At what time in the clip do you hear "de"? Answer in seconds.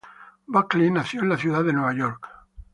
1.63-1.73